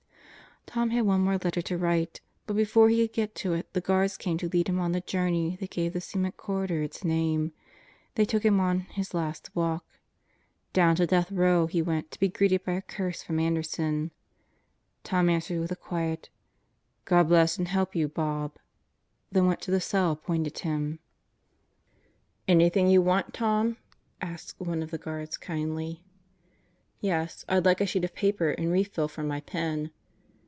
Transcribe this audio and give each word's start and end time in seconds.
Tom 0.67 0.91
had 0.91 1.01
one 1.05 1.19
more 1.19 1.37
letter 1.37 1.61
to 1.61 1.77
write, 1.77 2.21
but 2.47 2.53
before 2.55 2.87
he 2.87 3.05
could 3.05 3.13
get 3.13 3.35
to 3.35 3.51
it 3.51 3.73
the 3.73 3.81
guards 3.81 4.15
came 4.15 4.37
to 4.37 4.47
lead 4.47 4.69
him 4.69 4.79
on 4.79 4.93
the 4.93 5.01
journey 5.01 5.57
that 5.59 5.69
gave 5.69 5.91
the 5.91 5.99
cement 5.99 6.37
corridor 6.37 6.81
its 6.81 7.03
name. 7.03 7.51
They 8.15 8.23
took 8.23 8.45
him 8.45 8.57
on 8.61 8.81
his 8.81 9.13
'last 9.13 9.53
walk." 9.53 9.83
Down 10.71 10.95
to 10.95 11.05
Death 11.05 11.29
Row 11.29 11.67
he 11.67 11.81
went 11.81 12.09
to 12.11 12.19
be 12.21 12.29
greeted 12.29 12.63
by 12.63 12.71
a 12.73 12.81
curse 12.81 13.21
from 13.21 13.37
Anderson. 13.37 14.11
Tom 15.03 15.29
answered 15.29 15.59
with 15.59 15.73
a 15.73 15.75
quiet 15.75 16.29
"God 17.03 17.27
bless 17.27 17.57
and 17.57 17.67
help 17.67 17.93
you, 17.93 18.07
Bob," 18.07 18.55
then 19.29 19.47
went 19.47 19.59
to 19.63 19.71
the 19.71 19.81
cell 19.81 20.13
appointed 20.13 20.57
him. 20.59 20.99
200 20.99 20.99
God 20.99 20.99
Goes 21.01 21.01
to 21.01 21.99
Murderers 21.99 22.19
Row 22.31 22.53
"Anything 22.79 22.87
you 22.93 23.01
want, 23.01 23.33
Tom?" 23.33 23.77
asked 24.21 24.55
one 24.61 24.81
of 24.81 24.91
the 24.91 24.97
guards 24.97 25.35
kindly. 25.35 26.05
"Yes, 27.01 27.43
I'd 27.49 27.65
like 27.65 27.81
a 27.81 27.85
sheet 27.85 28.05
of 28.05 28.15
paper 28.15 28.51
and 28.51 28.71
re 28.71 28.85
fill 28.85 29.09
for 29.09 29.23
my 29.23 29.41
pen." 29.41 29.91